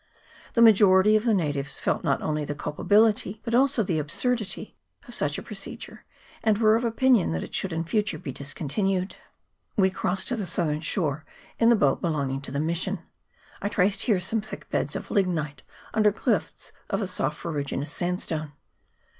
The 0.55 0.63
majority 0.63 1.15
of 1.15 1.25
the 1.25 1.33
natives 1.35 1.77
felt 1.77 2.03
not 2.03 2.23
only 2.23 2.43
the 2.43 2.55
culpability, 2.55 3.39
but 3.45 3.53
also 3.53 3.83
the 3.83 3.99
absurdity, 3.99 4.75
of 5.07 5.13
such 5.13 5.37
a 5.37 5.43
procedure, 5.43 6.05
and 6.43 6.57
were 6.57 6.75
of 6.75 6.83
opinion 6.83 7.33
that 7.33 7.43
it 7.43 7.53
should 7.53 7.71
in 7.71 7.83
future 7.83 8.17
be 8.17 8.31
discontinued. 8.31 9.17
We 9.77 9.91
crossed 9.91 10.27
to 10.29 10.35
the 10.35 10.47
southern 10.47 10.81
shore 10.81 11.23
in 11.59 11.69
the 11.69 11.75
boat 11.75 11.99
x 11.99 12.01
2 12.01 12.01
308 12.01 12.01
KAWIA 12.01 12.01
HARBOUR. 12.01 12.01
[PART 12.01 12.03
II 12.03 12.11
belonging 12.11 12.41
to 12.41 12.51
the 12.51 12.59
mission. 12.59 12.99
I 13.61 13.69
traced 13.69 14.07
there 14.07 14.19
some 14.19 14.41
thick 14.41 14.69
beds 14.71 14.95
of 14.95 15.11
lignite 15.11 15.61
under 15.93 16.11
cliffs 16.11 16.71
of 16.89 17.03
a 17.03 17.05
soft 17.05 17.37
ferruginous 17.37 17.91
sandstone. 17.91 18.53